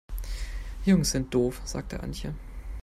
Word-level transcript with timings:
Jungs 0.83 1.11
sind 1.11 1.31
doof, 1.31 1.61
sagt 1.63 1.93
Antje. 1.93 2.33